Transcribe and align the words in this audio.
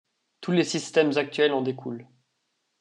Tous 0.39 0.51
les 0.51 0.63
systèmes 0.63 1.15
actuels 1.17 1.53
en 1.53 1.61
découlent. 1.61 2.07